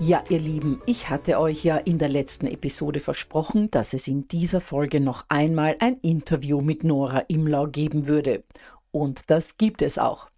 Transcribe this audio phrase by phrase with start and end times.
[0.00, 4.26] Ja, ihr Lieben, ich hatte euch ja in der letzten Episode versprochen, dass es in
[4.26, 8.44] dieser Folge noch einmal ein Interview mit Nora Imlau geben würde.
[8.92, 10.28] Und das gibt es auch.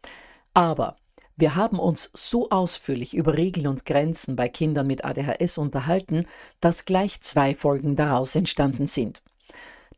[0.54, 0.97] Aber
[1.37, 6.25] wir haben uns so ausführlich über Regeln und Grenzen bei Kindern mit ADHS unterhalten,
[6.60, 9.22] dass gleich zwei Folgen daraus entstanden sind.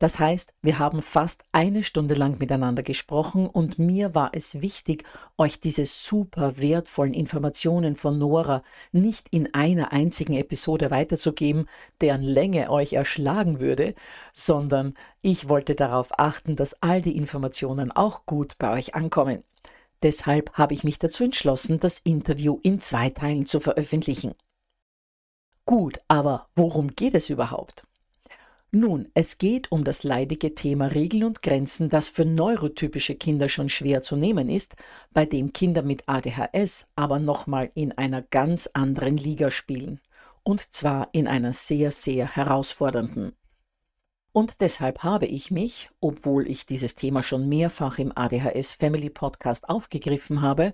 [0.03, 5.05] Das heißt, wir haben fast eine Stunde lang miteinander gesprochen und mir war es wichtig,
[5.39, 11.69] euch diese super wertvollen Informationen von Nora nicht in einer einzigen Episode weiterzugeben,
[12.01, 13.95] deren Länge euch erschlagen würde,
[14.33, 19.45] sondern ich wollte darauf achten, dass all die Informationen auch gut bei euch ankommen.
[20.03, 24.35] Deshalb habe ich mich dazu entschlossen, das Interview in zwei Teilen zu veröffentlichen.
[25.65, 27.85] Gut, aber worum geht es überhaupt?
[28.75, 33.69] Nun, es geht um das leidige Thema Regeln und Grenzen, das für neurotypische Kinder schon
[33.69, 34.77] schwer zu nehmen ist,
[35.13, 40.01] bei dem Kinder mit ADHS aber nochmal in einer ganz anderen Liga spielen.
[40.43, 43.35] Und zwar in einer sehr, sehr herausfordernden.
[44.33, 49.69] Und deshalb habe ich mich, obwohl ich dieses Thema schon mehrfach im ADHS Family Podcast
[49.69, 50.73] aufgegriffen habe,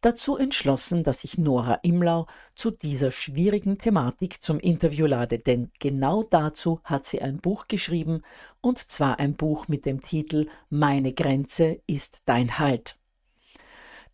[0.00, 6.22] dazu entschlossen, dass ich Nora Imlau zu dieser schwierigen Thematik zum Interview lade, denn genau
[6.22, 8.22] dazu hat sie ein Buch geschrieben,
[8.60, 12.96] und zwar ein Buch mit dem Titel Meine Grenze ist dein Halt.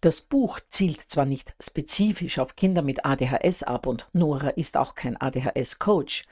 [0.00, 4.94] Das Buch zielt zwar nicht spezifisch auf Kinder mit ADHS ab und Nora ist auch
[4.94, 6.24] kein ADHS-Coach,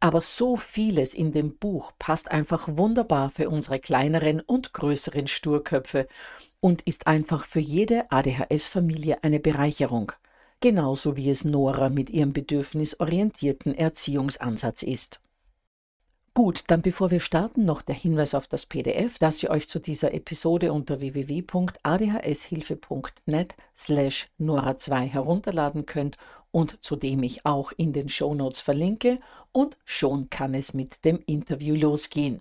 [0.00, 6.06] aber so vieles in dem Buch passt einfach wunderbar für unsere kleineren und größeren Sturköpfe
[6.60, 10.12] und ist einfach für jede ADHS-Familie eine Bereicherung,
[10.60, 15.20] genauso wie es Nora mit ihrem bedürfnisorientierten Erziehungsansatz ist.
[16.34, 19.80] Gut, dann bevor wir starten, noch der Hinweis auf das PDF, das ihr euch zu
[19.80, 26.16] dieser Episode unter www.adhshilfe.net slash Nora2 herunterladen könnt
[26.50, 29.20] und zu dem ich auch in den Shownotes verlinke
[29.52, 32.40] und schon kann es mit dem Interview losgehen.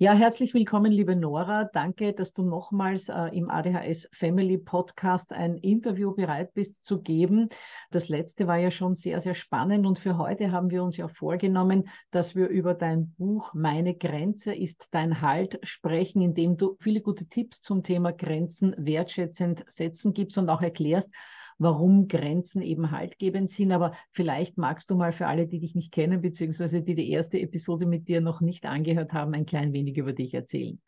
[0.00, 1.64] Ja, herzlich willkommen, liebe Nora.
[1.64, 7.48] Danke, dass du nochmals äh, im ADHS Family Podcast ein Interview bereit bist zu geben.
[7.90, 11.08] Das letzte war ja schon sehr, sehr spannend und für heute haben wir uns ja
[11.08, 16.76] vorgenommen, dass wir über dein Buch Meine Grenze ist dein Halt sprechen, in dem du
[16.78, 21.12] viele gute Tipps zum Thema Grenzen wertschätzend setzen gibst und auch erklärst,
[21.58, 23.72] warum Grenzen eben haltgebend sind.
[23.72, 27.38] Aber vielleicht magst du mal für alle, die dich nicht kennen, beziehungsweise die die erste
[27.38, 30.80] Episode mit dir noch nicht angehört haben, ein klein wenig über dich erzählen.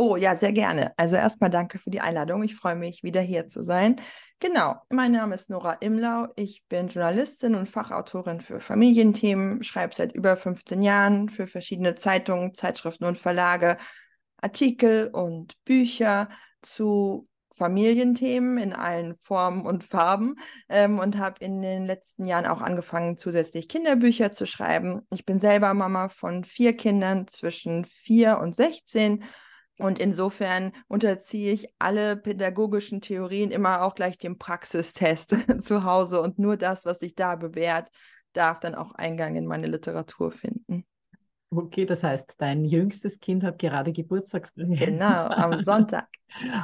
[0.00, 0.92] Oh ja, sehr gerne.
[0.96, 2.44] Also erstmal danke für die Einladung.
[2.44, 3.96] Ich freue mich, wieder hier zu sein.
[4.38, 6.28] Genau, mein Name ist Nora Imlau.
[6.36, 12.54] Ich bin Journalistin und Fachautorin für Familienthemen, schreibe seit über 15 Jahren für verschiedene Zeitungen,
[12.54, 13.76] Zeitschriften und Verlage
[14.40, 16.28] Artikel und Bücher
[16.62, 17.27] zu
[17.58, 20.36] Familienthemen in allen Formen und Farben
[20.68, 25.02] ähm, und habe in den letzten Jahren auch angefangen, zusätzlich Kinderbücher zu schreiben.
[25.10, 29.24] Ich bin selber Mama von vier Kindern zwischen vier und 16
[29.78, 36.38] und insofern unterziehe ich alle pädagogischen Theorien immer auch gleich dem Praxistest zu Hause und
[36.38, 37.90] nur das, was sich da bewährt,
[38.32, 40.84] darf dann auch Eingang in meine Literatur finden.
[41.50, 44.50] Okay, das heißt, dein jüngstes Kind hat gerade Geburtstag.
[44.54, 46.06] Genau, am Sonntag.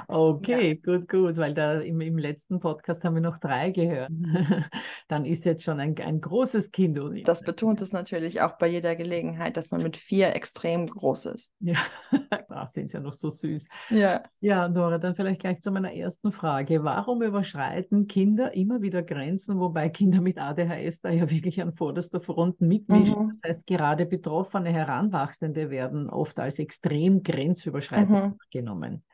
[0.09, 0.93] Okay, ja.
[0.93, 4.11] gut, gut, weil da im, im letzten Podcast haben wir noch drei gehört.
[5.09, 6.99] Dann ist jetzt schon ein, ein großes Kind.
[7.25, 11.53] Das betont es natürlich auch bei jeder Gelegenheit, dass man mit vier extrem groß ist.
[11.61, 11.79] Ja,
[12.49, 13.67] das sind ja noch so süß.
[13.91, 14.23] Ja.
[14.41, 16.85] Ja, Nora, dann vielleicht gleich zu meiner ersten Frage.
[16.85, 22.21] Warum überschreiten Kinder immer wieder Grenzen, wobei Kinder mit ADHS da ja wirklich an vorderster
[22.21, 23.25] Front mitmischen?
[23.25, 23.29] Mhm.
[23.29, 28.39] Das heißt, gerade Betroffene Heranwachsende werden oft als extrem grenzüberschreitend mhm.
[28.51, 29.05] genommen.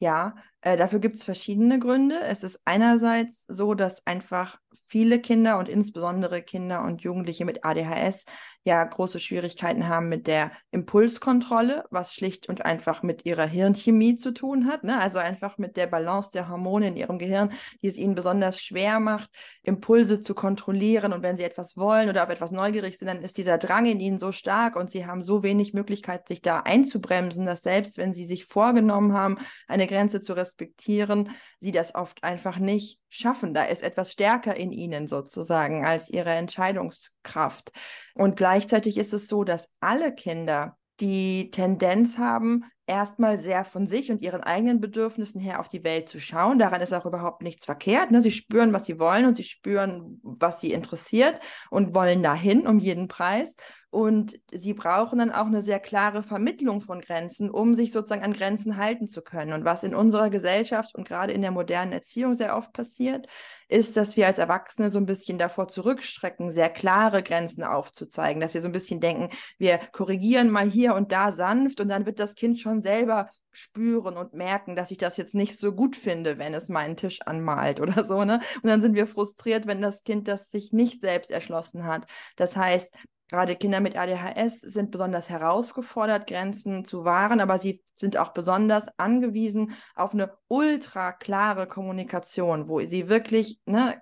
[0.00, 2.20] Ja, äh, dafür gibt es verschiedene Gründe.
[2.20, 4.58] Es ist einerseits so, dass einfach
[4.88, 8.24] viele Kinder und insbesondere Kinder und Jugendliche mit ADHS
[8.64, 14.32] ja große Schwierigkeiten haben mit der Impulskontrolle, was schlicht und einfach mit ihrer Hirnchemie zu
[14.32, 14.84] tun hat.
[14.84, 14.98] Ne?
[14.98, 17.52] Also einfach mit der Balance der Hormone in ihrem Gehirn,
[17.82, 19.30] die es ihnen besonders schwer macht,
[19.62, 21.12] Impulse zu kontrollieren.
[21.12, 24.00] Und wenn sie etwas wollen oder auf etwas neugierig sind, dann ist dieser Drang in
[24.00, 28.12] ihnen so stark und sie haben so wenig Möglichkeit, sich da einzubremsen, dass selbst wenn
[28.12, 33.54] sie sich vorgenommen haben, eine Grenze zu respektieren, sie das oft einfach nicht schaffen.
[33.54, 37.72] Da ist etwas stärker in ihnen sozusagen als ihre Entscheidungskraft.
[38.14, 44.10] Und gleichzeitig ist es so, dass alle Kinder die Tendenz haben, erstmal sehr von sich
[44.10, 46.58] und ihren eigenen Bedürfnissen her auf die Welt zu schauen.
[46.58, 48.10] Daran ist auch überhaupt nichts verkehrt.
[48.10, 48.20] Ne?
[48.22, 51.38] Sie spüren, was sie wollen und sie spüren, was sie interessiert
[51.70, 53.54] und wollen dahin um jeden Preis.
[53.90, 58.34] Und sie brauchen dann auch eine sehr klare Vermittlung von Grenzen, um sich sozusagen an
[58.34, 59.54] Grenzen halten zu können.
[59.54, 63.26] Und was in unserer Gesellschaft und gerade in der modernen Erziehung sehr oft passiert,
[63.68, 68.52] ist, dass wir als Erwachsene so ein bisschen davor zurückstrecken, sehr klare Grenzen aufzuzeigen, dass
[68.52, 72.20] wir so ein bisschen denken, wir korrigieren mal hier und da sanft und dann wird
[72.20, 76.38] das Kind schon selber spüren und merken, dass ich das jetzt nicht so gut finde,
[76.38, 78.40] wenn es meinen Tisch anmalt oder so, ne?
[78.62, 82.06] Und dann sind wir frustriert, wenn das Kind das sich nicht selbst erschlossen hat.
[82.36, 82.94] Das heißt,
[83.30, 88.88] Gerade Kinder mit ADHS sind besonders herausgefordert, Grenzen zu wahren, aber sie sind auch besonders
[88.98, 94.00] angewiesen auf eine ultra klare Kommunikation, wo sie wirklich, ne,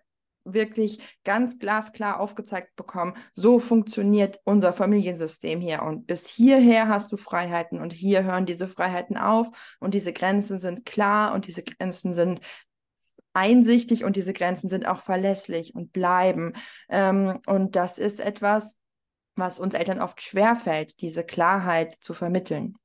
[0.52, 7.16] wirklich ganz glasklar aufgezeigt bekommen, so funktioniert unser Familiensystem hier und bis hierher hast du
[7.16, 12.14] Freiheiten und hier hören diese Freiheiten auf und diese Grenzen sind klar und diese Grenzen
[12.14, 12.40] sind
[13.37, 16.54] einsichtig und diese Grenzen sind auch verlässlich und bleiben.
[16.88, 18.76] Ähm, und das ist etwas,
[19.34, 22.76] was uns Eltern oft schwerfällt, diese Klarheit zu vermitteln.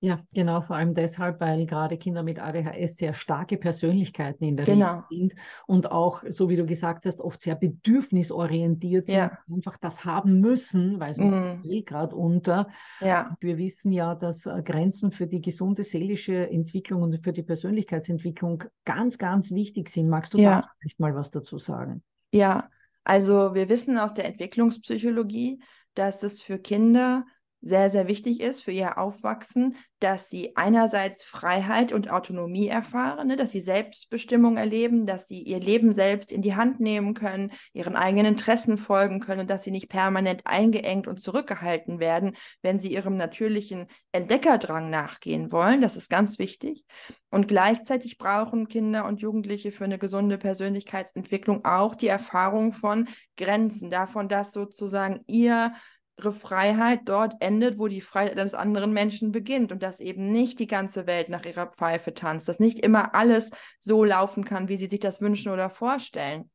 [0.00, 4.66] Ja, genau, vor allem deshalb, weil gerade Kinder mit ADHS sehr starke Persönlichkeiten in der
[4.66, 4.96] genau.
[4.96, 5.34] Regel sind
[5.66, 9.38] und auch, so wie du gesagt hast, oft sehr bedürfnisorientiert sind, ja.
[9.50, 11.62] einfach das haben müssen, weil sonst mhm.
[11.62, 12.68] fehlt gerade unter.
[13.00, 13.36] Ja.
[13.40, 18.64] Wir wissen ja, dass äh, Grenzen für die gesunde seelische Entwicklung und für die Persönlichkeitsentwicklung
[18.84, 20.10] ganz, ganz wichtig sind.
[20.10, 20.60] Magst du ja.
[20.60, 22.02] da vielleicht mal was dazu sagen?
[22.32, 22.68] Ja,
[23.02, 25.62] also wir wissen aus der Entwicklungspsychologie,
[25.94, 27.24] dass es für Kinder
[27.66, 33.36] sehr, sehr wichtig ist für ihr Aufwachsen, dass sie einerseits Freiheit und Autonomie erfahren, ne,
[33.36, 37.96] dass sie Selbstbestimmung erleben, dass sie ihr Leben selbst in die Hand nehmen können, ihren
[37.96, 42.92] eigenen Interessen folgen können und dass sie nicht permanent eingeengt und zurückgehalten werden, wenn sie
[42.92, 45.80] ihrem natürlichen Entdeckerdrang nachgehen wollen.
[45.80, 46.84] Das ist ganz wichtig.
[47.30, 53.90] Und gleichzeitig brauchen Kinder und Jugendliche für eine gesunde Persönlichkeitsentwicklung auch die Erfahrung von Grenzen,
[53.90, 55.74] davon, dass sozusagen ihr
[56.18, 60.58] ihre Freiheit dort endet, wo die Freiheit eines anderen Menschen beginnt und dass eben nicht
[60.58, 64.76] die ganze Welt nach ihrer Pfeife tanzt, dass nicht immer alles so laufen kann, wie
[64.76, 66.50] sie sich das wünschen oder vorstellen.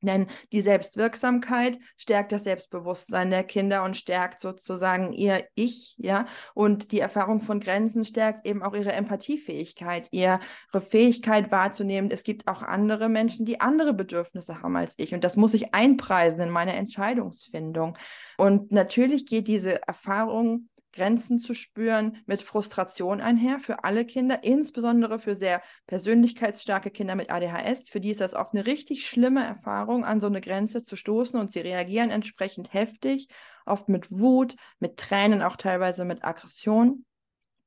[0.00, 6.26] Denn die Selbstwirksamkeit stärkt das Selbstbewusstsein der Kinder und stärkt sozusagen ihr Ich, ja.
[6.54, 10.40] Und die Erfahrung von Grenzen stärkt eben auch ihre Empathiefähigkeit, ihre
[10.80, 12.10] Fähigkeit wahrzunehmen.
[12.10, 15.14] Es gibt auch andere Menschen, die andere Bedürfnisse haben als ich.
[15.14, 17.96] Und das muss ich einpreisen in meine Entscheidungsfindung.
[18.36, 25.18] Und natürlich geht diese Erfahrung Grenzen zu spüren, mit Frustration einher für alle Kinder, insbesondere
[25.18, 27.88] für sehr persönlichkeitsstarke Kinder mit ADHS.
[27.88, 31.38] Für die ist das oft eine richtig schlimme Erfahrung, an so eine Grenze zu stoßen
[31.38, 33.28] und sie reagieren entsprechend heftig,
[33.66, 37.04] oft mit Wut, mit Tränen, auch teilweise mit Aggression.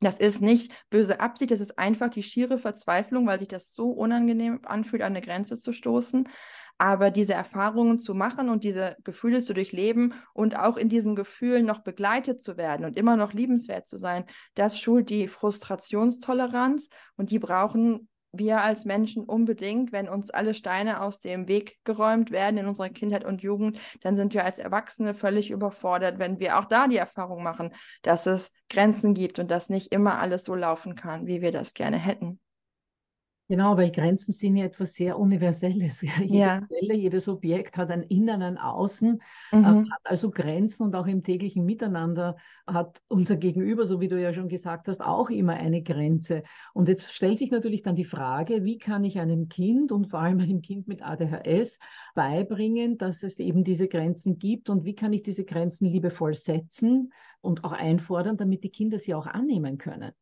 [0.01, 3.91] Das ist nicht böse Absicht, das ist einfach die schiere Verzweiflung, weil sich das so
[3.91, 6.27] unangenehm anfühlt, an eine Grenze zu stoßen.
[6.81, 11.63] Aber diese Erfahrungen zu machen und diese Gefühle zu durchleben und auch in diesen Gefühlen
[11.63, 14.23] noch begleitet zu werden und immer noch liebenswert zu sein,
[14.55, 21.03] das schult die Frustrationstoleranz und die brauchen wir als Menschen unbedingt, wenn uns alle Steine
[21.03, 25.13] aus dem Weg geräumt werden in unserer Kindheit und Jugend, dann sind wir als Erwachsene
[25.13, 29.69] völlig überfordert, wenn wir auch da die Erfahrung machen, dass es Grenzen gibt und dass
[29.69, 32.39] nicht immer alles so laufen kann, wie wir das gerne hätten.
[33.51, 36.01] Genau, weil Grenzen sind ja etwas sehr Universelles.
[36.01, 36.61] Jede Ja.
[36.69, 39.19] Zelle, jedes Objekt hat ein Innen, ein Außen,
[39.59, 39.83] äh, Mhm.
[39.89, 44.31] hat also Grenzen und auch im täglichen Miteinander hat unser Gegenüber, so wie du ja
[44.31, 46.43] schon gesagt hast, auch immer eine Grenze.
[46.73, 50.21] Und jetzt stellt sich natürlich dann die Frage, wie kann ich einem Kind und vor
[50.21, 51.77] allem einem Kind mit ADHS
[52.15, 57.11] beibringen, dass es eben diese Grenzen gibt und wie kann ich diese Grenzen liebevoll setzen
[57.41, 60.13] und auch einfordern, damit die Kinder sie auch annehmen können.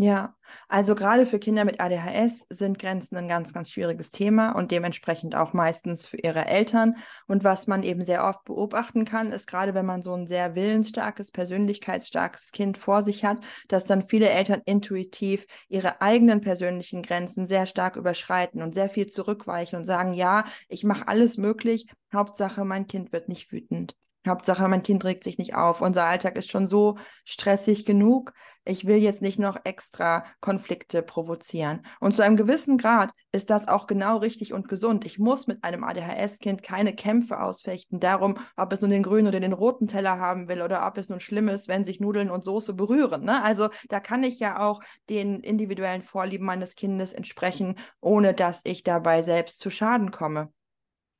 [0.00, 0.36] Ja,
[0.68, 5.34] also gerade für Kinder mit ADHS sind Grenzen ein ganz, ganz schwieriges Thema und dementsprechend
[5.34, 6.94] auch meistens für ihre Eltern.
[7.26, 10.54] Und was man eben sehr oft beobachten kann, ist gerade wenn man so ein sehr
[10.54, 17.48] willensstarkes, persönlichkeitsstarkes Kind vor sich hat, dass dann viele Eltern intuitiv ihre eigenen persönlichen Grenzen
[17.48, 22.64] sehr stark überschreiten und sehr viel zurückweichen und sagen, ja, ich mache alles möglich, Hauptsache
[22.64, 23.96] mein Kind wird nicht wütend.
[24.26, 25.80] Hauptsache, mein Kind regt sich nicht auf.
[25.80, 28.32] Unser Alltag ist schon so stressig genug.
[28.64, 31.86] Ich will jetzt nicht noch extra Konflikte provozieren.
[32.00, 35.06] Und zu einem gewissen Grad ist das auch genau richtig und gesund.
[35.06, 39.40] Ich muss mit einem ADHS-Kind keine Kämpfe ausfechten darum, ob es nun den grünen oder
[39.40, 42.44] den roten Teller haben will oder ob es nun schlimm ist, wenn sich Nudeln und
[42.44, 43.24] Soße berühren.
[43.24, 43.42] Ne?
[43.42, 48.82] Also da kann ich ja auch den individuellen Vorlieben meines Kindes entsprechen, ohne dass ich
[48.82, 50.52] dabei selbst zu Schaden komme.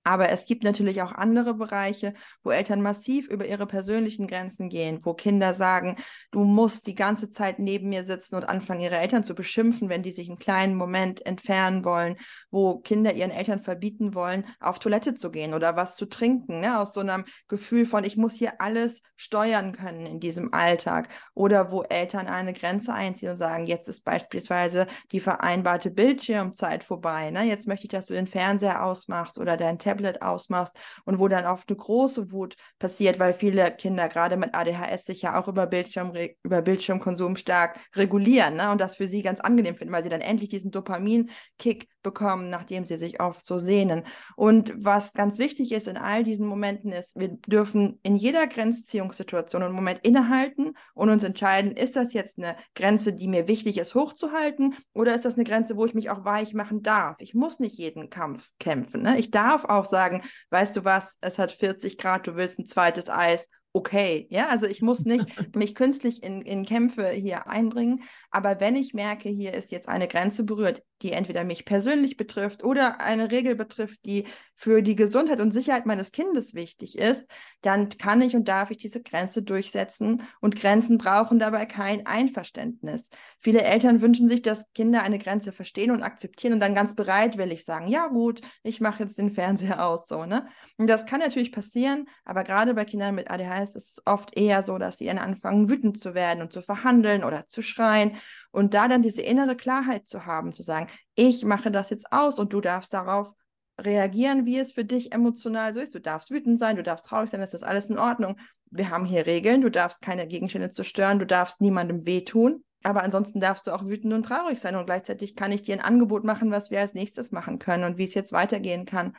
[0.08, 5.00] Aber es gibt natürlich auch andere Bereiche, wo Eltern massiv über ihre persönlichen Grenzen gehen,
[5.02, 5.96] wo Kinder sagen,
[6.30, 10.02] du musst die ganze Zeit neben mir sitzen und anfangen, ihre Eltern zu beschimpfen, wenn
[10.02, 12.16] die sich einen kleinen Moment entfernen wollen,
[12.50, 16.78] wo Kinder ihren Eltern verbieten wollen, auf Toilette zu gehen oder was zu trinken, ne?
[16.78, 21.10] aus so einem Gefühl von, ich muss hier alles steuern können in diesem Alltag.
[21.34, 27.30] Oder wo Eltern eine Grenze einziehen und sagen, jetzt ist beispielsweise die vereinbarte Bildschirmzeit vorbei.
[27.30, 27.42] Ne?
[27.42, 31.46] Jetzt möchte ich, dass du den Fernseher ausmachst oder dein Tablet ausmachst und wo dann
[31.46, 35.66] oft eine große Wut passiert, weil viele Kinder gerade mit ADHS sich ja auch über,
[35.66, 36.12] Bildschirm,
[36.42, 38.70] über Bildschirmkonsum stark regulieren ne?
[38.70, 42.84] und das für sie ganz angenehm finden, weil sie dann endlich diesen Dopamin-Kick bekommen, nachdem
[42.84, 44.04] sie sich oft so sehnen.
[44.36, 49.62] Und was ganz wichtig ist in all diesen Momenten ist, wir dürfen in jeder Grenzziehungssituation
[49.62, 53.94] einen Moment innehalten und uns entscheiden, ist das jetzt eine Grenze, die mir wichtig ist,
[53.94, 57.16] hochzuhalten oder ist das eine Grenze, wo ich mich auch weich machen darf?
[57.20, 59.02] Ich muss nicht jeden Kampf kämpfen.
[59.02, 59.18] Ne?
[59.18, 63.10] Ich darf auch sagen, weißt du was, es hat 40 Grad, du willst ein zweites
[63.10, 64.26] Eis okay.
[64.30, 65.26] Ja, also ich muss nicht
[65.56, 68.02] mich künstlich in, in Kämpfe hier einbringen.
[68.30, 72.64] Aber wenn ich merke, hier ist jetzt eine Grenze berührt, die entweder mich persönlich betrifft
[72.64, 77.30] oder eine Regel betrifft, die für die Gesundheit und Sicherheit meines Kindes wichtig ist,
[77.62, 80.22] dann kann ich und darf ich diese Grenze durchsetzen.
[80.40, 83.08] Und Grenzen brauchen dabei kein Einverständnis.
[83.38, 87.64] Viele Eltern wünschen sich, dass Kinder eine Grenze verstehen und akzeptieren und dann ganz bereitwillig
[87.64, 90.48] sagen, ja gut, ich mache jetzt den Fernseher aus, so, ne?
[90.76, 94.62] Und das kann natürlich passieren, aber gerade bei Kindern mit ADHS ist es oft eher
[94.62, 98.17] so, dass sie dann anfangen, wütend zu werden und zu verhandeln oder zu schreien.
[98.50, 102.38] Und da dann diese innere Klarheit zu haben, zu sagen, ich mache das jetzt aus
[102.38, 103.32] und du darfst darauf
[103.80, 105.94] reagieren, wie es für dich emotional so ist.
[105.94, 108.36] Du darfst wütend sein, du darfst traurig sein, das ist alles in Ordnung.
[108.70, 112.64] Wir haben hier Regeln, du darfst keine Gegenstände zerstören, du darfst niemandem wehtun.
[112.82, 115.84] Aber ansonsten darfst du auch wütend und traurig sein und gleichzeitig kann ich dir ein
[115.84, 119.16] Angebot machen, was wir als nächstes machen können und wie es jetzt weitergehen kann.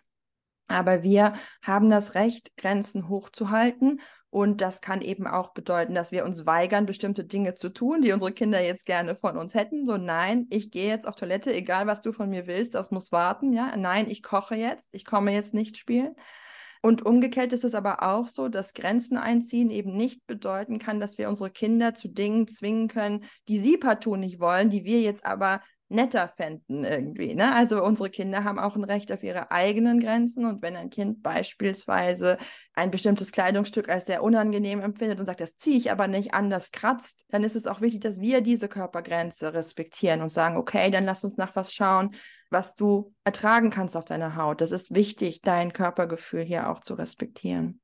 [0.68, 4.02] Aber wir haben das Recht, Grenzen hochzuhalten.
[4.32, 8.12] Und das kann eben auch bedeuten, dass wir uns weigern, bestimmte Dinge zu tun, die
[8.12, 9.88] unsere Kinder jetzt gerne von uns hätten.
[9.88, 13.12] So, nein, ich gehe jetzt auf Toilette, egal was du von mir willst, das muss
[13.12, 13.54] warten.
[13.54, 16.16] Ja, nein, ich koche jetzt, ich komme jetzt nicht spielen.
[16.82, 21.18] Und umgekehrt ist es aber auch so, dass Grenzen einziehen eben nicht bedeuten kann, dass
[21.18, 25.26] wir unsere Kinder zu Dingen zwingen können, die sie partout nicht wollen, die wir jetzt
[25.26, 27.36] aber netter fänden irgendwie.
[27.36, 27.54] Ne?
[27.54, 31.22] Also unsere Kinder haben auch ein Recht auf ihre eigenen Grenzen und wenn ein Kind
[31.24, 32.38] beispielsweise
[32.74, 36.50] ein bestimmtes Kleidungsstück als sehr unangenehm empfindet und sagt, das ziehe ich aber nicht an,
[36.50, 40.92] das kratzt, dann ist es auch wichtig, dass wir diese Körpergrenze respektieren und sagen, okay,
[40.92, 42.16] dann lass uns nach was schauen,
[42.52, 44.62] was du ertragen kannst auf deiner Haut.
[44.62, 47.82] Das ist wichtig, dein Körpergefühl hier auch zu respektieren.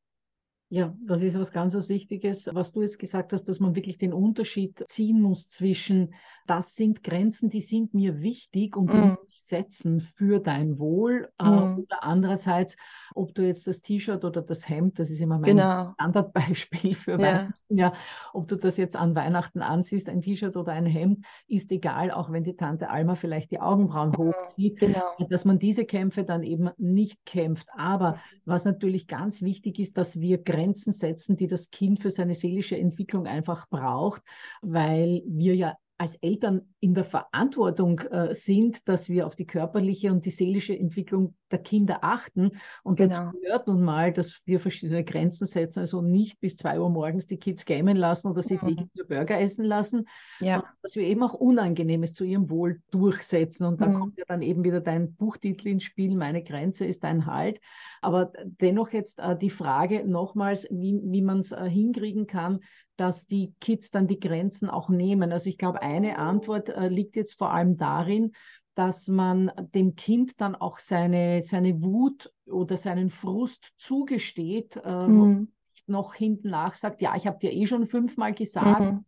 [0.71, 3.99] Ja, das ist was ganz was Wichtiges, was du jetzt gesagt hast, dass man wirklich
[3.99, 6.15] den Unterschied ziehen muss zwischen,
[6.47, 9.15] das sind Grenzen, die sind mir wichtig und die Mm.
[9.29, 11.29] ich setzen für dein Wohl.
[11.37, 11.77] Äh, Mm.
[11.77, 12.77] oder andererseits,
[13.13, 15.93] ob du jetzt das T-Shirt oder das Hemd, das ist immer mein Genau.
[15.93, 17.21] Standardbeispiel für Ja.
[17.21, 17.93] Weihnachten, ja,
[18.33, 22.31] ob du das jetzt an Weihnachten anziehst, ein T-Shirt oder ein Hemd, ist egal, auch
[22.31, 25.01] wenn die Tante Alma vielleicht die Augenbrauen hochzieht, Genau.
[25.29, 27.67] dass man diese Kämpfe dann eben nicht kämpft.
[27.77, 30.54] Aber was natürlich ganz wichtig ist, dass wir Grenzen
[30.93, 34.21] setzen, die das Kind für seine seelische Entwicklung einfach braucht,
[34.61, 40.11] weil wir ja als Eltern in der Verantwortung äh, sind, dass wir auf die körperliche
[40.11, 42.51] und die seelische Entwicklung der Kinder achten.
[42.83, 43.27] Und genau.
[43.27, 47.27] dazu gehört nun mal, dass wir verschiedene Grenzen setzen, also nicht bis zwei Uhr morgens
[47.27, 48.89] die Kids gamen lassen oder sie mhm.
[49.07, 50.07] Burger essen lassen,
[50.41, 50.55] ja.
[50.55, 53.65] sondern dass wir eben auch Unangenehmes zu ihrem Wohl durchsetzen.
[53.65, 53.99] Und da mhm.
[53.99, 57.61] kommt ja dann eben wieder dein Buchtitel ins Spiel, meine Grenze ist dein Halt.
[58.01, 62.59] Aber dennoch jetzt äh, die Frage nochmals, wie, wie man es äh, hinkriegen kann,
[62.97, 65.31] dass die Kids dann die Grenzen auch nehmen.
[65.31, 68.31] Also ich glaube, eine Antwort äh, liegt jetzt vor allem darin,
[68.75, 75.21] dass man dem Kind dann auch seine, seine Wut oder seinen Frust zugesteht äh, mhm.
[75.21, 75.39] und
[75.73, 79.05] nicht noch hinten nach sagt, ja, ich habe dir eh schon fünfmal gesagt, mhm.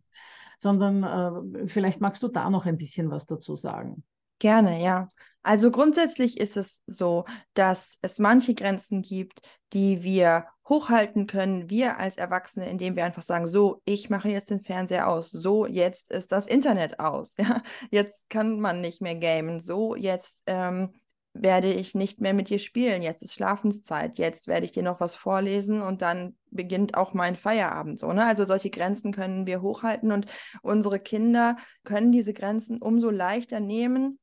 [0.58, 4.03] sondern äh, vielleicht magst du da noch ein bisschen was dazu sagen.
[4.39, 5.10] Gerne, ja.
[5.44, 9.39] Also grundsätzlich ist es so, dass es manche Grenzen gibt,
[9.74, 14.50] die wir hochhalten können, wir als Erwachsene, indem wir einfach sagen, so, ich mache jetzt
[14.50, 19.15] den Fernseher aus, so, jetzt ist das Internet aus, ja, jetzt kann man nicht mehr
[19.15, 20.91] gamen, so, jetzt ähm,
[21.34, 25.00] werde ich nicht mehr mit dir spielen, jetzt ist Schlafenszeit, jetzt werde ich dir noch
[25.00, 28.25] was vorlesen und dann beginnt auch mein Feierabend so, ne?
[28.25, 30.25] Also solche Grenzen können wir hochhalten und
[30.62, 34.20] unsere Kinder können diese Grenzen umso leichter nehmen,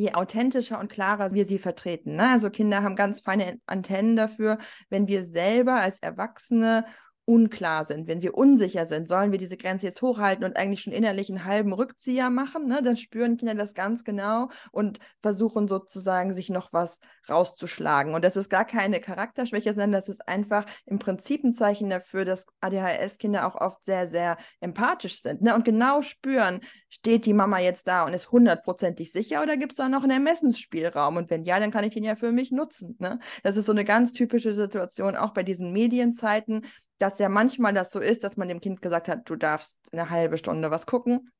[0.00, 2.16] je authentischer und klarer wir sie vertreten.
[2.16, 2.30] Ne?
[2.30, 4.58] Also Kinder haben ganz feine Antennen dafür,
[4.90, 6.84] wenn wir selber als Erwachsene
[7.28, 10.94] unklar sind, wenn wir unsicher sind, sollen wir diese Grenze jetzt hochhalten und eigentlich schon
[10.94, 12.82] innerlich einen halben Rückzieher machen, ne?
[12.82, 18.14] dann spüren Kinder das ganz genau und versuchen sozusagen, sich noch was rauszuschlagen.
[18.14, 22.24] Und das ist gar keine Charakterschwäche, sondern das ist einfach im Prinzip ein Zeichen dafür,
[22.24, 25.54] dass ADHS-Kinder auch oft sehr, sehr empathisch sind ne?
[25.54, 29.76] und genau spüren, steht die Mama jetzt da und ist hundertprozentig sicher oder gibt es
[29.76, 31.18] da noch einen Ermessensspielraum?
[31.18, 32.96] Und wenn ja, dann kann ich den ja für mich nutzen.
[32.98, 33.18] Ne?
[33.42, 36.64] Das ist so eine ganz typische Situation, auch bei diesen Medienzeiten
[36.98, 40.10] dass ja manchmal das so ist, dass man dem Kind gesagt hat, du darfst eine
[40.10, 41.30] halbe Stunde was gucken.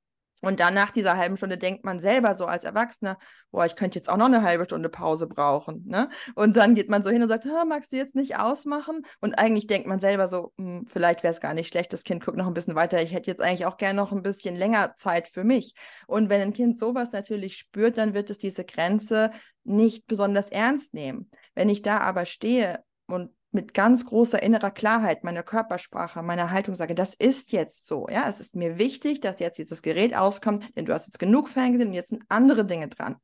[0.41, 3.19] Und dann nach dieser halben Stunde denkt man selber so als Erwachsener,
[3.51, 5.85] boah, ich könnte jetzt auch noch eine halbe Stunde Pause brauchen.
[5.87, 6.09] Ne?
[6.35, 9.05] Und dann geht man so hin und sagt, magst du jetzt nicht ausmachen?
[9.21, 12.25] Und eigentlich denkt man selber so, hm, vielleicht wäre es gar nicht schlecht, das Kind
[12.25, 13.03] guckt noch ein bisschen weiter.
[13.03, 15.75] Ich hätte jetzt eigentlich auch gerne noch ein bisschen länger Zeit für mich.
[16.07, 19.33] Und wenn ein Kind sowas natürlich spürt, dann wird es diese Grenze
[19.65, 21.31] nicht besonders ernst nehmen.
[21.55, 26.75] Wenn ich da aber stehe und mit ganz großer innerer Klarheit meiner Körpersprache, meiner Haltung
[26.75, 30.77] sage, das ist jetzt so, ja, es ist mir wichtig, dass jetzt dieses Gerät auskommt,
[30.77, 33.17] denn du hast jetzt genug Fernsehen und jetzt sind andere Dinge dran.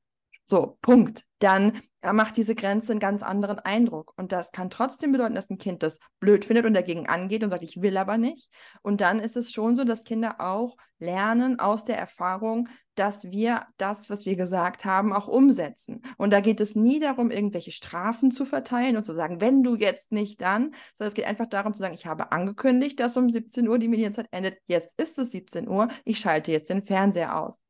[0.47, 1.25] So, Punkt.
[1.39, 4.13] Dann macht diese Grenze einen ganz anderen Eindruck.
[4.17, 7.51] Und das kann trotzdem bedeuten, dass ein Kind das blöd findet und dagegen angeht und
[7.51, 8.51] sagt, ich will aber nicht.
[8.83, 13.67] Und dann ist es schon so, dass Kinder auch lernen aus der Erfahrung, dass wir
[13.79, 16.03] das, was wir gesagt haben, auch umsetzen.
[16.19, 19.77] Und da geht es nie darum, irgendwelche Strafen zu verteilen und zu sagen, wenn du
[19.77, 23.31] jetzt nicht dann, sondern es geht einfach darum zu sagen, ich habe angekündigt, dass um
[23.31, 24.59] 17 Uhr die Medienzeit endet.
[24.67, 25.89] Jetzt ist es 17 Uhr.
[26.05, 27.61] Ich schalte jetzt den Fernseher aus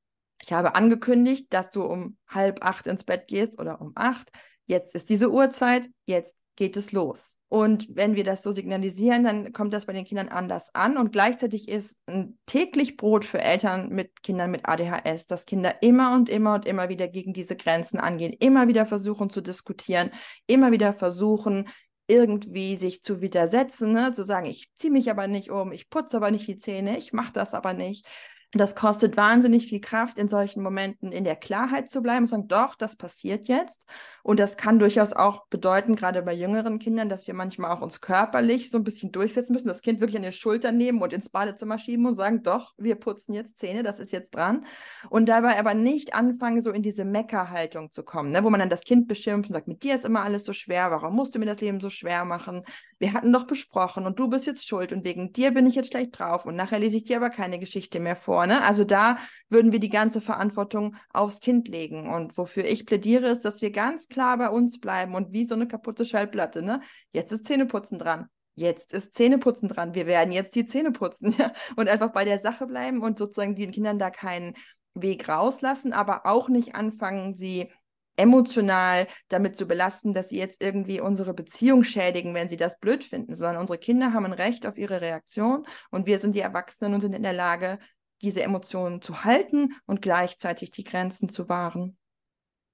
[0.43, 4.31] ich habe angekündigt, dass du um halb acht ins Bett gehst oder um acht.
[4.67, 7.35] Jetzt ist diese Uhrzeit, jetzt geht es los.
[7.49, 10.97] Und wenn wir das so signalisieren, dann kommt das bei den Kindern anders an.
[10.97, 16.15] Und gleichzeitig ist ein täglich Brot für Eltern mit Kindern mit ADHS, dass Kinder immer
[16.15, 20.11] und immer und immer wieder gegen diese Grenzen angehen, immer wieder versuchen zu diskutieren,
[20.49, 21.69] immer wieder versuchen,
[22.07, 24.13] irgendwie sich zu widersetzen, ne?
[24.13, 27.13] zu sagen, ich ziehe mich aber nicht um, ich putze aber nicht die Zähne, ich
[27.13, 28.07] mache das aber nicht.
[28.55, 32.49] Das kostet wahnsinnig viel Kraft, in solchen Momenten in der Klarheit zu bleiben und sagen,
[32.49, 33.85] doch, das passiert jetzt.
[34.23, 38.01] Und das kann durchaus auch bedeuten, gerade bei jüngeren Kindern, dass wir manchmal auch uns
[38.01, 41.31] körperlich so ein bisschen durchsetzen müssen, das Kind wirklich an die Schulter nehmen und ins
[41.31, 44.65] Badezimmer schieben und sagen, doch, wir putzen jetzt Zähne, das ist jetzt dran.
[45.11, 48.45] Und dabei aber nicht anfangen, so in diese Meckerhaltung zu kommen, ne?
[48.45, 50.93] wo man dann das Kind beschimpft und sagt, mit dir ist immer alles so schwer,
[50.93, 52.63] warum musst du mir das Leben so schwer machen?
[52.99, 55.91] Wir hatten doch besprochen und du bist jetzt schuld und wegen dir bin ich jetzt
[55.91, 58.63] schlecht drauf und nachher lese ich dir aber keine Geschichte mehr vor Ne?
[58.63, 62.09] Also da würden wir die ganze Verantwortung aufs Kind legen.
[62.13, 65.55] Und wofür ich plädiere, ist, dass wir ganz klar bei uns bleiben und wie so
[65.55, 66.63] eine kaputte Schallplatte.
[66.63, 66.81] Ne?
[67.13, 68.29] Jetzt ist Zähneputzen dran.
[68.57, 69.95] Jetzt ist Zähneputzen dran.
[69.95, 71.35] Wir werden jetzt die Zähne putzen.
[71.39, 71.53] Ja?
[71.77, 74.55] Und einfach bei der Sache bleiben und sozusagen den Kindern da keinen
[74.95, 77.69] Weg rauslassen, aber auch nicht anfangen, sie
[78.17, 83.05] emotional damit zu belasten, dass sie jetzt irgendwie unsere Beziehung schädigen, wenn sie das blöd
[83.05, 86.95] finden, sondern unsere Kinder haben ein Recht auf ihre Reaktion und wir sind die Erwachsenen
[86.95, 87.79] und sind in der Lage,
[88.23, 91.97] diese Emotionen zu halten und gleichzeitig die Grenzen zu wahren.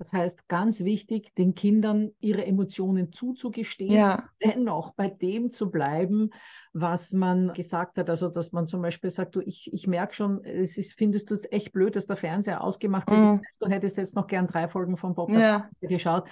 [0.01, 4.25] Das heißt, ganz wichtig, den Kindern ihre Emotionen zuzugestehen, ja.
[4.43, 6.31] dennoch bei dem zu bleiben,
[6.73, 8.09] was man gesagt hat.
[8.09, 11.35] Also, dass man zum Beispiel sagt, du, ich, ich merke schon, es ist, findest du
[11.35, 13.21] es echt blöd, dass der Fernseher ausgemacht wird.
[13.21, 13.41] Mm.
[13.61, 15.69] Du hättest jetzt noch gern drei Folgen von Bob ja.
[15.83, 16.27] geschaut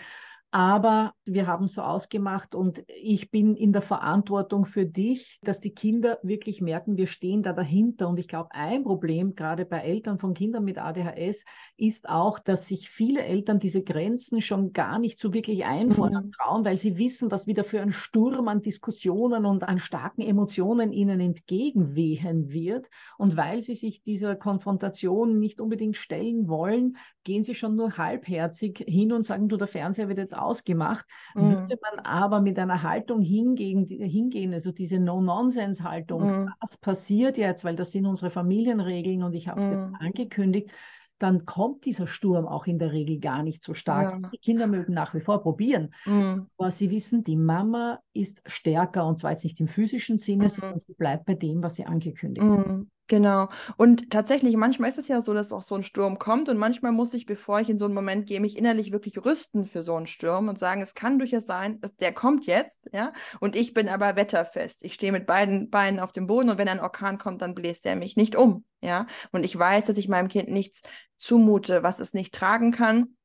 [0.51, 5.75] Aber wir haben so ausgemacht und ich bin in der Verantwortung für dich, dass die
[5.75, 8.09] Kinder wirklich merken, wir stehen da dahinter.
[8.09, 11.45] Und ich glaube, ein Problem gerade bei Eltern von Kindern mit ADHS
[11.77, 16.33] ist auch, dass sich viele Eltern diese Grenzen schon gar nicht so wirklich einfordern mhm.
[16.33, 20.93] trauen, weil sie wissen, was wieder für ein Sturm an Diskussionen und an starken Emotionen
[20.93, 22.89] ihnen entgegenwehen wird.
[23.19, 28.83] Und weil sie sich dieser Konfrontation nicht unbedingt stellen wollen, gehen sie schon nur halbherzig
[28.89, 31.07] hin und sagen, du, der Fernseher wird jetzt ausgemacht.
[31.35, 31.51] Mhm.
[31.51, 36.51] Würde man aber mit einer Haltung hingehen, hingehen also diese No-Nonsense-Haltung, mhm.
[36.61, 39.97] was passiert jetzt, weil das sind unsere Familienregeln und ich habe es mhm.
[40.01, 40.71] angekündigt,
[41.19, 44.23] dann kommt dieser Sturm auch in der Regel gar nicht so stark.
[44.23, 44.31] Ja.
[44.33, 46.47] Die Kinder mögen nach wie vor probieren, mhm.
[46.57, 50.49] aber sie wissen, die Mama ist stärker und zwar jetzt nicht im physischen Sinne, mhm.
[50.49, 52.59] sondern sie bleibt bei dem, was sie angekündigt mhm.
[52.59, 52.87] hat.
[53.11, 53.49] Genau.
[53.79, 56.93] Und tatsächlich, manchmal ist es ja so, dass auch so ein Sturm kommt und manchmal
[56.93, 59.97] muss ich, bevor ich in so einen Moment gehe, mich innerlich wirklich rüsten für so
[59.97, 63.89] einen Sturm und sagen, es kann durchaus sein, der kommt jetzt, ja, und ich bin
[63.89, 64.85] aber wetterfest.
[64.85, 67.87] Ich stehe mit beiden Beinen auf dem Boden und wenn ein Orkan kommt, dann bläst
[67.87, 69.07] er mich nicht um, ja.
[69.33, 70.83] Und ich weiß, dass ich meinem Kind nichts
[71.17, 73.17] zumute, was es nicht tragen kann,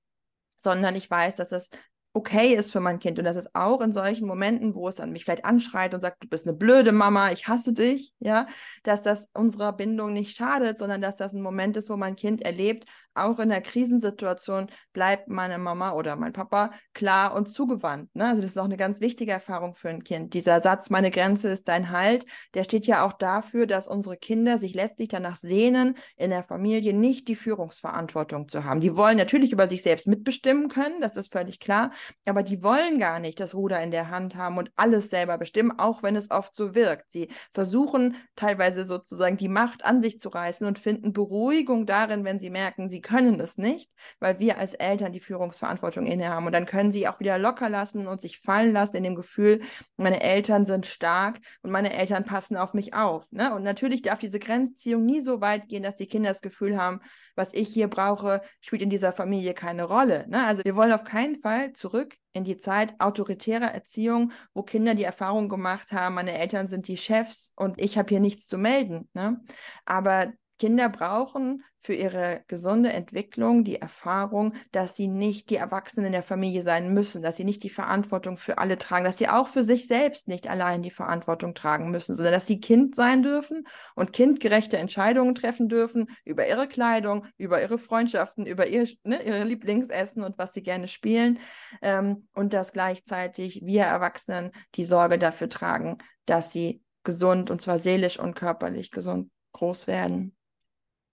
[0.59, 1.69] sondern ich weiß, dass es
[2.13, 3.17] okay ist für mein Kind.
[3.17, 6.23] Und dass es auch in solchen Momenten, wo es dann mich vielleicht anschreit und sagt,
[6.23, 8.47] du bist eine blöde Mama, ich hasse dich, ja,
[8.83, 12.41] dass das unserer Bindung nicht schadet, sondern dass das ein Moment ist, wo mein Kind
[12.43, 18.15] erlebt, auch in der Krisensituation bleibt meine Mama oder mein Papa klar und zugewandt.
[18.15, 18.25] Ne?
[18.25, 20.33] Also das ist auch eine ganz wichtige Erfahrung für ein Kind.
[20.33, 24.57] Dieser Satz, meine Grenze ist dein Halt, der steht ja auch dafür, dass unsere Kinder
[24.57, 28.79] sich letztlich danach sehnen, in der Familie nicht die Führungsverantwortung zu haben.
[28.79, 31.91] Die wollen natürlich über sich selbst mitbestimmen können, das ist völlig klar,
[32.25, 35.77] aber die wollen gar nicht das Ruder in der Hand haben und alles selber bestimmen,
[35.77, 37.11] auch wenn es oft so wirkt.
[37.11, 42.39] Sie versuchen teilweise sozusagen die Macht an sich zu reißen und finden Beruhigung darin, wenn
[42.39, 46.47] sie merken, sie können es nicht, weil wir als Eltern die Führungsverantwortung innehaben.
[46.47, 49.61] Und dann können sie auch wieder locker lassen und sich fallen lassen in dem Gefühl,
[49.97, 53.31] meine Eltern sind stark und meine Eltern passen auf mich auf.
[53.31, 53.53] Ne?
[53.53, 57.01] Und natürlich darf diese Grenzziehung nie so weit gehen, dass die Kinder das Gefühl haben,
[57.35, 60.25] was ich hier brauche, spielt in dieser Familie keine Rolle.
[60.27, 60.45] Ne?
[60.45, 65.03] Also wir wollen auf keinen Fall zurück in die Zeit autoritärer Erziehung, wo Kinder die
[65.03, 69.09] Erfahrung gemacht haben, meine Eltern sind die Chefs und ich habe hier nichts zu melden.
[69.13, 69.39] Ne?
[69.85, 76.11] Aber Kinder brauchen für ihre gesunde Entwicklung die Erfahrung, dass sie nicht die Erwachsenen in
[76.13, 79.49] der Familie sein müssen, dass sie nicht die Verantwortung für alle tragen, dass sie auch
[79.49, 83.67] für sich selbst nicht allein die Verantwortung tragen müssen, sondern dass sie Kind sein dürfen
[83.95, 89.43] und kindgerechte Entscheidungen treffen dürfen über ihre Kleidung, über ihre Freundschaften, über ihr, ne, ihre
[89.43, 91.39] Lieblingsessen und was sie gerne spielen
[91.81, 97.79] ähm, und dass gleichzeitig wir Erwachsenen die Sorge dafür tragen, dass sie gesund und zwar
[97.79, 100.35] seelisch und körperlich gesund groß werden.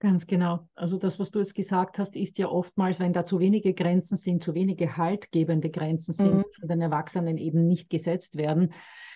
[0.00, 0.66] Ganz genau.
[0.74, 4.16] Also das, was du jetzt gesagt hast, ist ja oftmals, wenn da zu wenige Grenzen
[4.16, 6.44] sind, zu wenige haltgebende Grenzen sind, mhm.
[6.58, 8.72] von den Erwachsenen eben nicht gesetzt werden,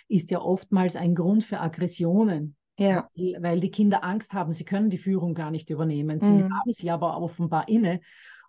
[0.08, 2.54] ist ja oftmals ein Grund für Aggressionen.
[2.78, 3.08] Ja.
[3.38, 6.20] Weil, die Kinder Angst haben, sie können die Führung gar nicht übernehmen.
[6.20, 6.52] Sie mhm.
[6.52, 8.00] haben sie aber offenbar inne.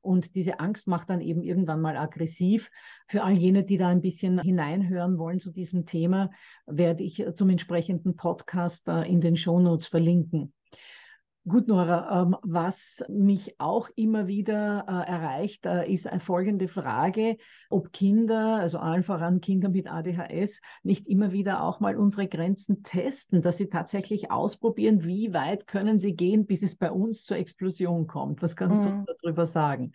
[0.02, 2.69] Und diese Angst macht dann eben irgendwann mal aggressiv.
[3.08, 6.32] Für all jene, die da ein bisschen hineinhören wollen zu diesem Thema,
[6.67, 10.54] werde ich zum entsprechenden Podcast äh, in den Shownotes verlinken.
[11.47, 17.38] Gut, Nora, ähm, was mich auch immer wieder äh, erreicht, äh, ist eine folgende Frage,
[17.69, 22.81] ob Kinder, also allen voran Kinder mit ADHS, nicht immer wieder auch mal unsere Grenzen
[22.81, 27.38] testen, dass sie tatsächlich ausprobieren, wie weit können sie gehen, bis es bei uns zur
[27.38, 28.41] Explosion kommt.
[28.41, 29.05] Was kannst mhm.
[29.05, 29.91] du darüber sagen?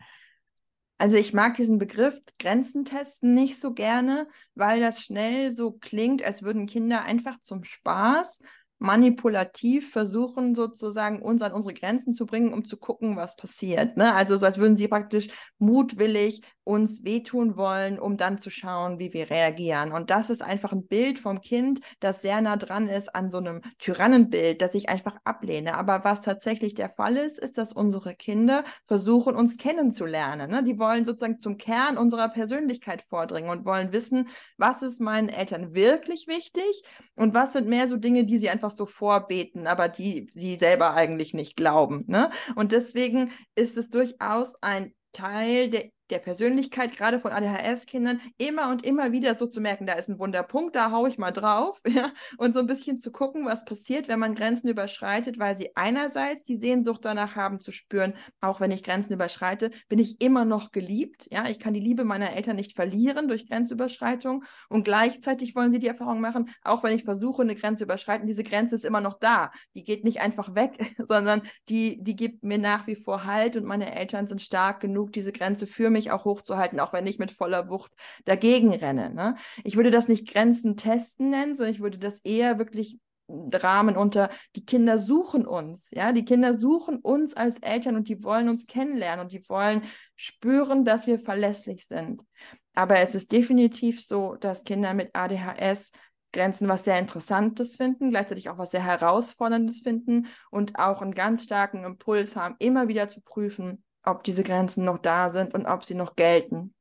[0.99, 6.23] Also ich mag diesen Begriff Grenzen testen nicht so gerne, weil das schnell so klingt,
[6.23, 8.39] als würden Kinder einfach zum Spaß
[8.81, 13.97] manipulativ versuchen, sozusagen uns an unsere Grenzen zu bringen, um zu gucken, was passiert.
[13.97, 14.15] Ne?
[14.15, 19.13] Also so als würden sie praktisch mutwillig uns wehtun wollen, um dann zu schauen, wie
[19.13, 19.93] wir reagieren.
[19.93, 23.39] Und das ist einfach ein Bild vom Kind, das sehr nah dran ist an so
[23.39, 25.77] einem Tyrannenbild, das ich einfach ablehne.
[25.77, 30.51] Aber was tatsächlich der Fall ist, ist, dass unsere Kinder versuchen, uns kennenzulernen.
[30.51, 30.63] Ne?
[30.63, 35.75] Die wollen sozusagen zum Kern unserer Persönlichkeit vordringen und wollen wissen, was ist meinen Eltern
[35.75, 36.83] wirklich wichtig
[37.17, 40.57] und was sind mehr so Dinge, die sie einfach einfach so vorbeten, aber die sie
[40.57, 42.05] selber eigentlich nicht glauben.
[42.07, 42.31] Ne?
[42.57, 48.85] Und deswegen ist es durchaus ein Teil der der Persönlichkeit, gerade von ADHS-Kindern, immer und
[48.85, 52.13] immer wieder so zu merken, da ist ein Wunderpunkt, da haue ich mal drauf, ja,
[52.39, 56.45] und so ein bisschen zu gucken, was passiert, wenn man Grenzen überschreitet, weil sie einerseits
[56.45, 60.73] die Sehnsucht danach haben zu spüren, auch wenn ich Grenzen überschreite, bin ich immer noch
[60.73, 65.73] geliebt, ja, ich kann die Liebe meiner Eltern nicht verlieren durch Grenzüberschreitung und gleichzeitig wollen
[65.73, 68.85] sie die Erfahrung machen, auch wenn ich versuche, eine Grenze zu überschreiten, diese Grenze ist
[68.85, 72.97] immer noch da, die geht nicht einfach weg, sondern die, die gibt mir nach wie
[72.97, 76.81] vor Halt und meine Eltern sind stark genug, diese Grenze für mich mich auch hochzuhalten,
[76.81, 77.93] auch wenn ich mit voller Wucht
[78.25, 79.11] dagegen renne.
[79.11, 79.37] Ne?
[79.65, 82.99] Ich würde das nicht Grenzen testen nennen, sondern ich würde das eher wirklich
[83.53, 88.25] Rahmen unter, die Kinder suchen uns, ja, die Kinder suchen uns als Eltern und die
[88.25, 89.83] wollen uns kennenlernen und die wollen
[90.17, 92.25] spüren, dass wir verlässlich sind.
[92.75, 95.93] Aber es ist definitiv so, dass Kinder mit ADHS
[96.33, 101.45] Grenzen was sehr Interessantes finden, gleichzeitig auch was sehr Herausforderndes finden und auch einen ganz
[101.45, 105.85] starken Impuls haben, immer wieder zu prüfen, ob diese Grenzen noch da sind und ob
[105.85, 106.75] sie noch gelten.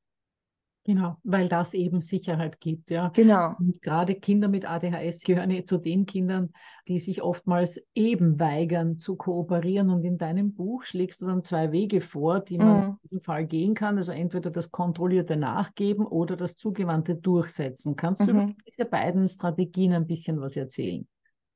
[0.86, 3.10] Genau, weil das eben Sicherheit gibt, ja.
[3.10, 3.54] Genau.
[3.60, 6.52] Und gerade Kinder mit ADHS gehören zu den Kindern,
[6.88, 9.92] die sich oftmals eben weigern zu kooperieren.
[9.92, 12.84] Und in deinem Buch schlägst du dann zwei Wege vor, die man mm.
[12.84, 13.98] in diesem Fall gehen kann.
[13.98, 17.96] Also entweder das kontrollierte Nachgeben oder das zugewandte Durchsetzen.
[17.96, 18.40] Kannst du mhm.
[18.40, 21.08] über diese beiden Strategien ein bisschen was erzählen?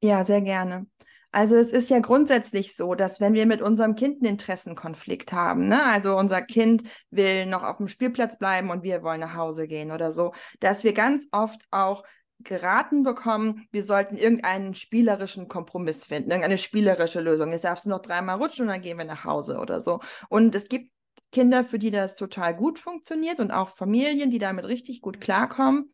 [0.03, 0.85] Ja, sehr gerne.
[1.33, 5.67] Also es ist ja grundsätzlich so, dass wenn wir mit unserem Kind einen Interessenkonflikt haben,
[5.67, 9.67] ne, also unser Kind will noch auf dem Spielplatz bleiben und wir wollen nach Hause
[9.67, 12.03] gehen oder so, dass wir ganz oft auch
[12.39, 17.51] geraten bekommen, wir sollten irgendeinen spielerischen Kompromiss finden, irgendeine spielerische Lösung.
[17.51, 20.01] Jetzt darfst du noch dreimal rutschen und dann gehen wir nach Hause oder so.
[20.29, 20.91] Und es gibt
[21.31, 25.91] Kinder, für die das total gut funktioniert und auch Familien, die damit richtig gut klarkommen.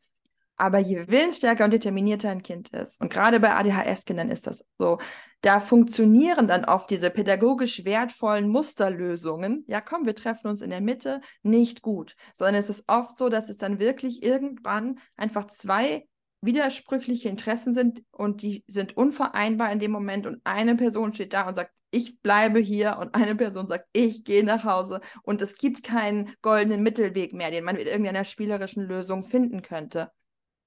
[0.60, 5.00] Aber je willensstärker und determinierter ein Kind ist, und gerade bei ADHS-Kindern ist das so,
[5.40, 9.64] da funktionieren dann oft diese pädagogisch wertvollen Musterlösungen.
[9.68, 12.18] Ja, komm, wir treffen uns in der Mitte, nicht gut.
[12.36, 16.06] Sondern es ist oft so, dass es dann wirklich irgendwann einfach zwei
[16.42, 21.48] widersprüchliche Interessen sind und die sind unvereinbar in dem Moment und eine Person steht da
[21.48, 25.56] und sagt, ich bleibe hier und eine Person sagt, ich gehe nach Hause und es
[25.56, 30.12] gibt keinen goldenen Mittelweg mehr, den man mit irgendeiner spielerischen Lösung finden könnte.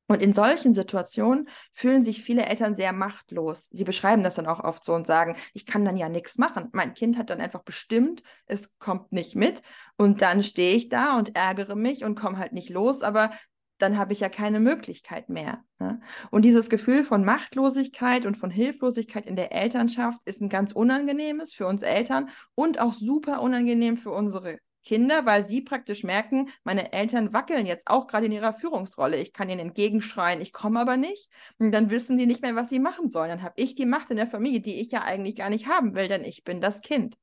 [0.08, 3.68] Und in solchen Situationen fühlen sich viele Eltern sehr machtlos.
[3.70, 6.68] Sie beschreiben das dann auch oft so und sagen, ich kann dann ja nichts machen.
[6.72, 9.62] Mein Kind hat dann einfach bestimmt, es kommt nicht mit.
[9.96, 13.30] Und dann stehe ich da und ärgere mich und komme halt nicht los, aber
[13.78, 15.64] dann habe ich ja keine Möglichkeit mehr.
[15.78, 16.00] Ne?
[16.30, 21.52] Und dieses Gefühl von Machtlosigkeit und von Hilflosigkeit in der Elternschaft ist ein ganz unangenehmes
[21.52, 26.92] für uns Eltern und auch super unangenehm für unsere Kinder, weil sie praktisch merken, meine
[26.92, 29.16] Eltern wackeln jetzt auch gerade in ihrer Führungsrolle.
[29.16, 31.28] Ich kann ihnen entgegenschreien, ich komme aber nicht.
[31.58, 33.28] Und dann wissen die nicht mehr, was sie machen sollen.
[33.28, 35.94] Dann habe ich die Macht in der Familie, die ich ja eigentlich gar nicht haben
[35.94, 37.16] will, denn ich bin das Kind.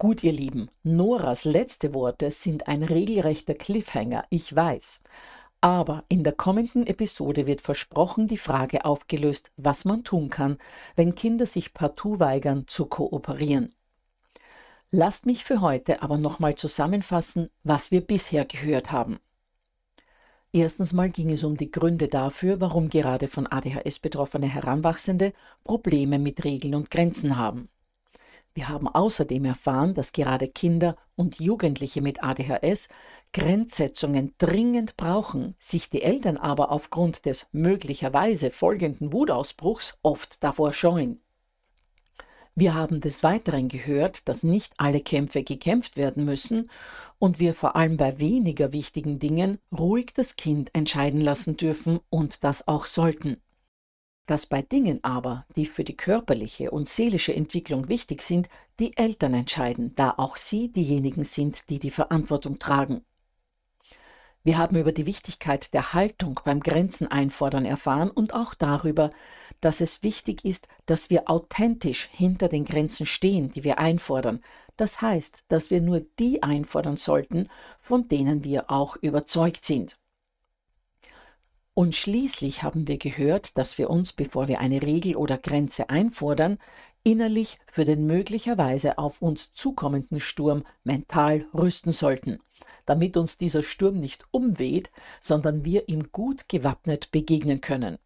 [0.00, 5.00] Gut, ihr Lieben, Noras letzte Worte sind ein regelrechter Cliffhanger, ich weiß.
[5.60, 10.58] Aber in der kommenden Episode wird versprochen die Frage aufgelöst, was man tun kann,
[10.94, 13.74] wenn Kinder sich partout weigern zu kooperieren.
[14.90, 19.20] Lasst mich für heute aber nochmal zusammenfassen, was wir bisher gehört haben.
[20.50, 26.18] Erstens mal ging es um die Gründe dafür, warum gerade von ADHS betroffene Heranwachsende Probleme
[26.18, 27.68] mit Regeln und Grenzen haben.
[28.54, 32.88] Wir haben außerdem erfahren, dass gerade Kinder und Jugendliche mit ADHS
[33.34, 41.20] Grenzsetzungen dringend brauchen, sich die Eltern aber aufgrund des möglicherweise folgenden Wutausbruchs oft davor scheuen.
[42.60, 46.68] Wir haben des Weiteren gehört, dass nicht alle Kämpfe gekämpft werden müssen
[47.20, 52.42] und wir vor allem bei weniger wichtigen Dingen ruhig das Kind entscheiden lassen dürfen und
[52.42, 53.36] das auch sollten.
[54.26, 58.48] Dass bei Dingen aber, die für die körperliche und seelische Entwicklung wichtig sind,
[58.80, 63.04] die Eltern entscheiden, da auch sie diejenigen sind, die die Verantwortung tragen.
[64.48, 69.10] Wir haben über die Wichtigkeit der Haltung beim Grenzen einfordern erfahren und auch darüber,
[69.60, 74.42] dass es wichtig ist, dass wir authentisch hinter den Grenzen stehen, die wir einfordern.
[74.76, 77.48] Das heißt, dass wir nur die einfordern sollten,
[77.80, 79.98] von denen wir auch überzeugt sind.
[81.74, 86.58] Und schließlich haben wir gehört, dass wir uns, bevor wir eine Regel oder Grenze einfordern,
[87.04, 92.40] innerlich für den möglicherweise auf uns zukommenden Sturm mental rüsten sollten
[92.88, 94.90] damit uns dieser Sturm nicht umweht,
[95.20, 97.98] sondern wir ihm gut gewappnet begegnen können.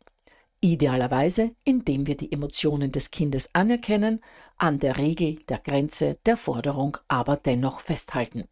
[0.64, 4.22] Idealerweise, indem wir die Emotionen des Kindes anerkennen,
[4.56, 8.44] an der Regel, der Grenze, der Forderung aber dennoch festhalten.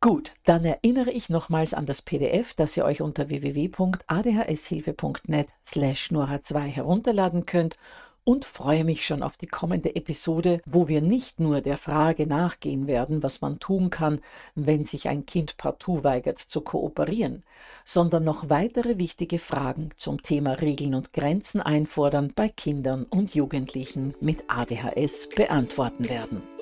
[0.00, 6.60] Gut, dann erinnere ich nochmals an das PDF, das ihr euch unter www.adhshilfe.net slash nora2
[6.60, 7.76] herunterladen könnt
[8.24, 12.86] und freue mich schon auf die kommende Episode, wo wir nicht nur der Frage nachgehen
[12.86, 14.20] werden, was man tun kann,
[14.54, 17.42] wenn sich ein Kind partout weigert zu kooperieren,
[17.84, 24.14] sondern noch weitere wichtige Fragen zum Thema Regeln und Grenzen einfordern bei Kindern und Jugendlichen
[24.20, 26.53] mit ADHS beantworten werden.